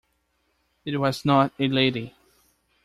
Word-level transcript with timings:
It 0.83 0.97
was 0.97 1.25
not 1.25 1.53
a 1.59 1.67
lady. 1.67 2.15